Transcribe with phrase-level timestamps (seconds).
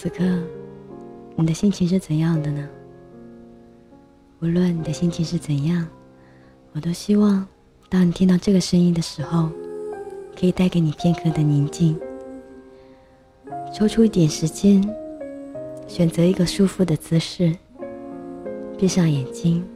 [0.00, 0.22] 此刻，
[1.34, 2.68] 你的心情是怎样的呢？
[4.40, 5.84] 无论你的心情是怎样，
[6.72, 7.44] 我都希望，
[7.88, 9.50] 当你听到这个声音的时候，
[10.38, 11.98] 可以带给你片刻的宁静。
[13.74, 14.80] 抽出一点时间，
[15.88, 17.52] 选择一个舒服的姿势，
[18.78, 19.66] 闭上眼睛，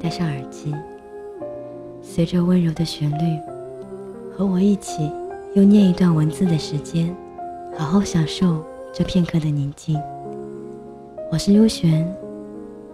[0.00, 0.72] 戴上耳机，
[2.00, 3.36] 随着温柔的旋律，
[4.32, 5.10] 和我一起
[5.56, 7.12] 用念一段文字的时间，
[7.76, 9.96] 好好享受这片刻的宁静。
[11.30, 12.12] 我是优璇，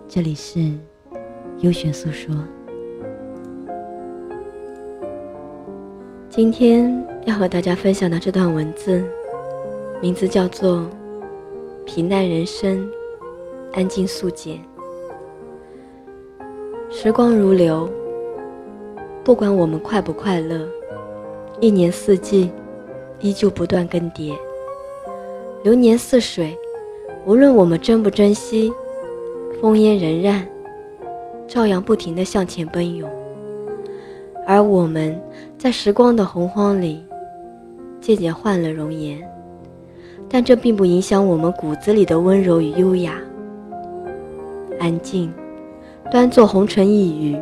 [0.06, 0.70] 这里是
[1.60, 2.34] 优璇诉说。
[6.28, 9.02] 今天要和大家分享的这段文字。
[10.02, 10.80] 名字叫做
[11.86, 12.86] 《平淡人生，
[13.72, 14.58] 安静素简》。
[16.90, 17.90] 时光如流，
[19.24, 20.68] 不管我们快不快乐，
[21.58, 22.52] 一年四季
[23.20, 24.36] 依旧不断更迭。
[25.62, 26.56] 流年似水，
[27.26, 28.72] 无论我们珍不珍惜，
[29.60, 30.46] 烽烟仍然，
[31.48, 33.08] 照样不停地向前奔涌。
[34.46, 35.20] 而我们
[35.58, 37.04] 在时光的洪荒里，
[38.00, 39.18] 渐渐换了容颜。
[40.28, 43.14] 但这并不影响我们骨子里的温柔与优雅。
[44.78, 45.32] 安静，
[46.10, 47.36] 端坐红尘一隅。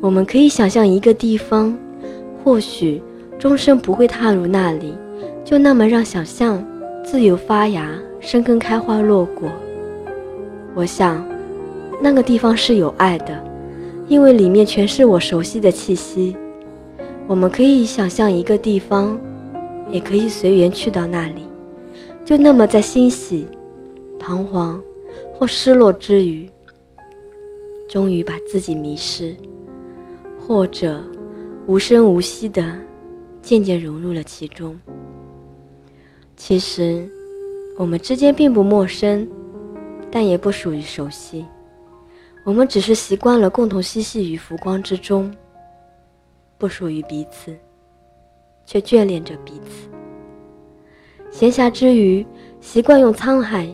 [0.00, 1.76] 我们可以想象一个地方，
[2.42, 3.02] 或许
[3.38, 4.94] 终生不会踏入那里，
[5.44, 6.64] 就那么让想象
[7.10, 9.50] 自由发芽、生根、开花、落果。
[10.76, 11.26] 我想，
[12.00, 13.44] 那个地方是有爱的，
[14.06, 16.36] 因为里面全是我熟悉的气息。
[17.26, 19.18] 我们可以想象一个地方，
[19.90, 21.42] 也可以随缘去到那里。
[22.24, 23.44] 就那么在欣喜、
[24.16, 24.80] 彷徨
[25.34, 26.48] 或失落之余，
[27.88, 29.34] 终于把自己迷失，
[30.38, 31.02] 或者
[31.66, 32.64] 无声无息的
[33.42, 34.78] 渐渐融入了其中。
[36.42, 37.06] 其实，
[37.76, 39.28] 我们之间并不陌生，
[40.10, 41.44] 但也不属于熟悉。
[42.46, 45.30] 我们只是习惯了共同嬉戏于浮光之中，
[46.56, 47.54] 不属于彼此，
[48.64, 49.90] 却眷恋着彼此。
[51.30, 52.26] 闲暇之余，
[52.58, 53.68] 习惯用沧海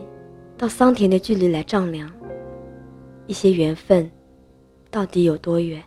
[0.57, 2.11] 到桑田的距离来丈量
[3.27, 4.11] 一些缘分
[4.91, 5.81] 到底有多远，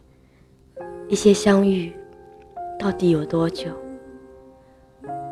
[1.08, 1.92] 一些相遇
[2.78, 3.70] 到底有多久。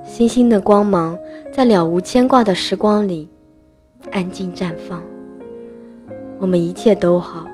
[0.08, 1.16] 星星的光芒
[1.52, 3.28] 在了无牵挂的时光里
[4.10, 5.02] 安静绽放。
[6.38, 7.46] 我们一切都好，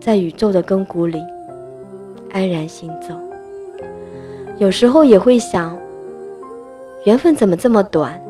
[0.00, 1.22] 在宇宙的亘古里
[2.32, 3.14] 安然行走。
[4.56, 5.76] 有时候也会想。
[7.04, 8.20] 缘分怎么这么短，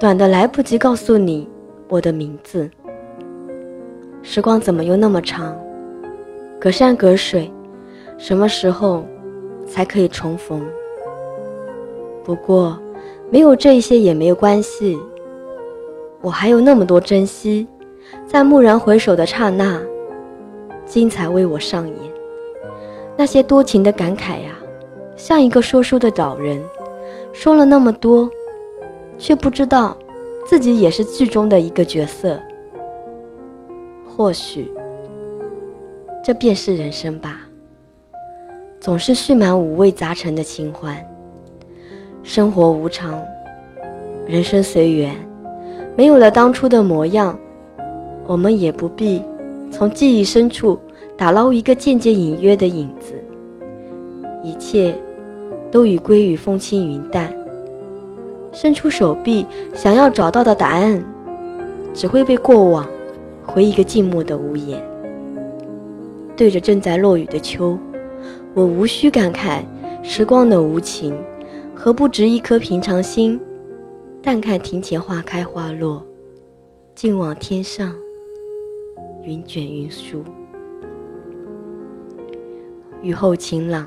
[0.00, 1.46] 短的来不及告诉你
[1.88, 2.70] 我的名字。
[4.22, 5.54] 时光怎么又那么长，
[6.58, 7.52] 隔山隔水，
[8.16, 9.04] 什么时候
[9.66, 10.64] 才可以重逢？
[12.24, 12.76] 不过，
[13.30, 14.98] 没有这些也没有关系，
[16.22, 17.66] 我还有那么多珍惜，
[18.26, 19.78] 在蓦然回首的刹那，
[20.86, 21.96] 精彩为我上演。
[23.16, 24.56] 那些多情的感慨呀，
[25.16, 26.62] 像一个说书的老人。
[27.32, 28.30] 说了那么多，
[29.18, 29.96] 却不知道
[30.46, 32.40] 自己也是剧中的一个角色。
[34.06, 34.72] 或许，
[36.24, 37.40] 这便是人生吧。
[38.80, 41.04] 总是蓄满五味杂陈的情怀。
[42.24, 43.22] 生活无常，
[44.26, 45.14] 人生随缘，
[45.94, 47.38] 没有了当初的模样，
[48.26, 49.22] 我们也不必
[49.70, 50.78] 从记忆深处
[51.16, 53.14] 打捞一个渐渐隐约的影子。
[54.42, 54.94] 一切。
[55.70, 57.34] 都已归于风轻云淡。
[58.52, 61.04] 伸出手臂想要找到的答案，
[61.92, 62.86] 只会被过往
[63.44, 64.80] 回一个静默的无言。
[66.36, 67.76] 对着正在落雨的秋，
[68.54, 69.62] 我无需感慨
[70.04, 71.12] 时光的无情，
[71.84, 73.38] 何不执一颗平常心，
[74.22, 76.02] 淡看庭前花开花落，
[76.94, 77.94] 静望天上
[79.22, 80.24] 云卷云舒。
[83.02, 83.86] 雨后晴朗。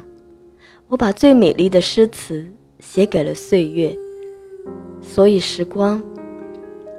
[0.89, 2.47] 我把最美丽的诗词
[2.79, 3.97] 写给了岁月，
[5.01, 5.99] 所以时光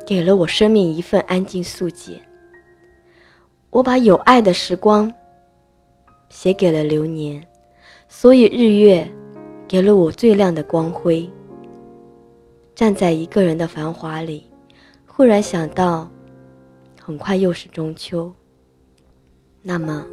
[0.05, 2.21] 给了我生命一份安静素简。
[3.71, 5.15] 我把有爱的时光
[6.29, 7.41] 写给了流年，
[8.09, 9.09] 所以日月
[9.69, 11.29] 给了我最亮的光辉。
[12.75, 14.47] 站在一个人的繁华里，
[15.07, 16.09] 忽然想到，
[17.01, 18.33] 很快又是中秋。
[19.63, 20.07] 那么，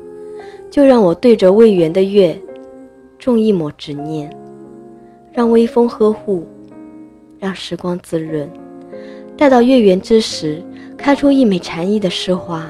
[0.69, 2.39] 就让我对着未圆的月。
[3.17, 4.29] 种一抹执念，
[5.31, 6.45] 让微风呵护，
[7.39, 8.47] 让时光滋润。
[9.37, 10.61] 待到月圆之时，
[10.97, 12.69] 开出一枚禅意的诗花。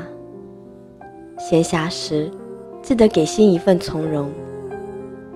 [1.37, 2.31] 闲暇时，
[2.81, 4.31] 记得给心一份从容，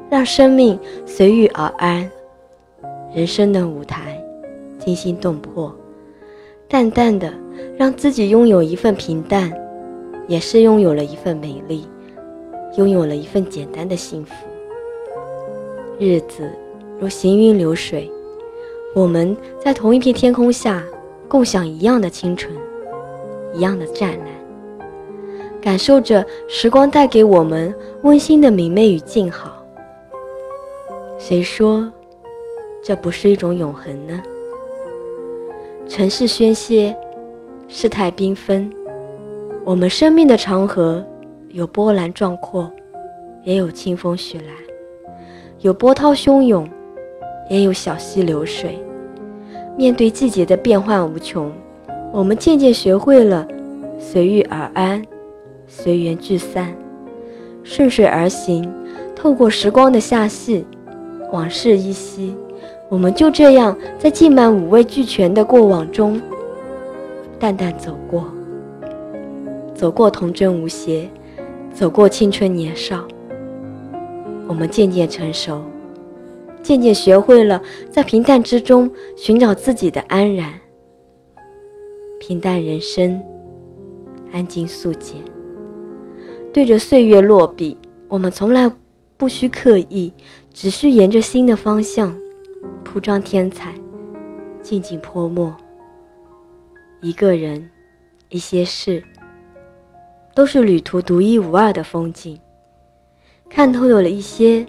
[0.09, 2.09] 让生命随遇而安。
[3.13, 4.19] 人生的舞台，
[4.77, 5.73] 惊心动魄，
[6.67, 7.33] 淡淡的
[7.77, 9.51] 让自己拥有一份平淡，
[10.27, 11.88] 也是拥有了一份美丽，
[12.77, 14.33] 拥有了一份简单的幸福。
[16.00, 16.50] 日子
[17.00, 18.09] 如行云流水，
[18.95, 20.83] 我们在同一片天空下，
[21.27, 22.51] 共享一样的清纯，
[23.53, 24.27] 一样的湛蓝，
[25.61, 27.73] 感受着时光带给我们
[28.03, 29.58] 温馨的明媚与静好。
[31.21, 31.92] 谁说
[32.81, 34.24] 这不是一种永恒呢？
[35.86, 36.95] 城市喧嚣，
[37.68, 38.71] 世态缤纷，
[39.66, 41.06] 我们生命的长河
[41.50, 42.71] 有波澜壮阔，
[43.44, 44.54] 也有清风徐来；
[45.60, 46.66] 有波涛汹涌，
[47.50, 48.80] 也有小溪流水。
[49.77, 51.51] 面对季节的变幻无穷，
[52.13, 53.45] 我们渐渐学会了
[54.00, 55.06] 随遇而安，
[55.68, 56.74] 随缘聚散，
[57.62, 58.74] 顺水而行。
[59.13, 60.66] 透过时光的罅隙。
[61.31, 62.35] 往事依稀，
[62.89, 66.19] 我们就这样在浸满五味俱全的过往中，
[67.37, 68.25] 淡淡走过，
[69.75, 71.07] 走过童真无邪，
[71.73, 73.07] 走过青春年少。
[74.47, 75.61] 我们渐渐成熟，
[76.63, 77.61] 渐渐学会了
[77.91, 80.51] 在平淡之中寻找自己的安然。
[82.19, 83.21] 平淡人生，
[84.31, 85.17] 安静素简。
[86.51, 87.77] 对着岁月落笔，
[88.07, 88.71] 我们从来
[89.15, 90.11] 不需刻意。
[90.61, 92.13] 只需沿着新的方向
[92.83, 93.73] 铺张天彩，
[94.61, 95.56] 静静泼墨。
[97.00, 97.71] 一个人，
[98.27, 99.01] 一些事，
[100.35, 102.38] 都是旅途独一无二的风景。
[103.50, 104.65] 看透有了一些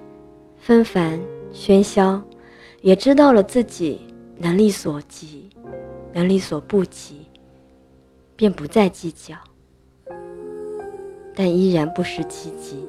[0.58, 1.20] 纷繁
[1.52, 2.22] 喧嚣，
[2.82, 3.98] 也知道了自己
[4.38, 5.50] 能力所及，
[6.12, 7.26] 能力所不及，
[8.36, 9.34] 便不再计较，
[11.34, 12.86] 但依然不失积极。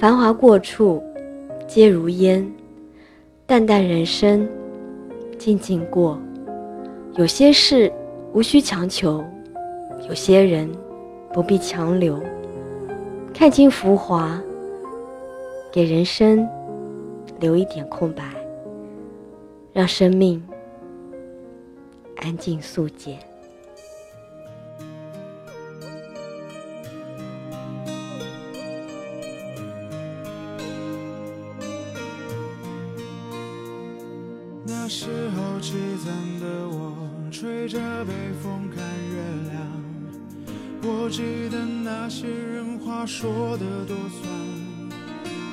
[0.00, 1.02] 繁华过处，
[1.66, 2.40] 皆如烟；
[3.46, 4.48] 淡淡人生，
[5.36, 6.16] 静静过。
[7.16, 7.92] 有些事
[8.32, 9.24] 无需强求，
[10.08, 10.70] 有些人
[11.32, 12.22] 不必强留。
[13.34, 14.40] 看清浮华，
[15.72, 16.48] 给人生
[17.40, 18.22] 留一点空白，
[19.72, 20.40] 让生命
[22.18, 23.18] 安静素简。
[34.88, 35.06] 那时
[35.36, 36.96] 候凄惨的我，
[37.30, 38.82] 吹着北风看
[39.12, 39.20] 月
[39.50, 39.60] 亮。
[40.82, 44.32] 我记得那些人话说的多酸。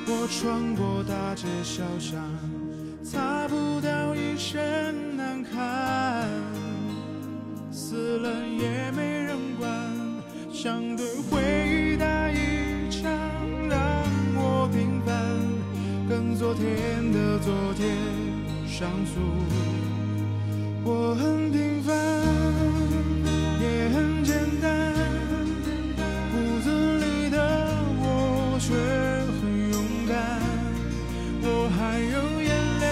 [0.06, 2.18] 我穿过大街小巷，
[3.04, 6.26] 擦不掉一身难堪。
[7.70, 9.70] 死了也没人管，
[10.50, 11.42] 想对回
[11.92, 13.12] 忆打一枪，
[13.68, 13.78] 让
[14.34, 15.14] 我平凡，
[16.08, 18.25] 跟昨天的昨天。
[18.78, 19.18] 上诉，
[20.84, 21.96] 我很平凡，
[23.58, 24.92] 也很简单。
[26.30, 27.38] 骨子里的
[27.98, 28.04] 我
[28.60, 28.74] 却
[29.40, 29.40] 很
[29.72, 30.14] 勇敢。
[31.40, 32.52] 我还有眼
[32.82, 32.84] 泪，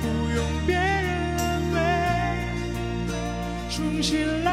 [0.00, 0.04] 不
[0.34, 1.44] 用别人安
[1.74, 1.76] 慰。
[3.68, 4.48] 重新来，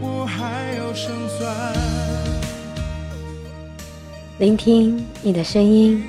[0.00, 1.74] 我还有胜算。
[4.38, 6.04] 聆听你的声音。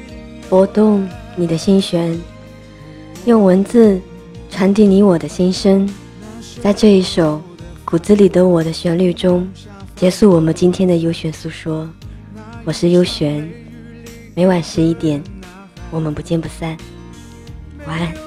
[0.50, 2.18] 拨动你的心弦，
[3.26, 4.00] 用文字
[4.50, 5.88] 传递你我的心声，
[6.62, 7.42] 在这一首
[7.84, 9.48] 骨子里的我的旋律中，
[9.96, 11.88] 结束我们今天的优选诉说。
[12.64, 13.50] 我是优璇，
[14.36, 15.22] 每晚十一点，
[15.92, 16.78] 我们不见不散。
[17.86, 18.27] 晚安。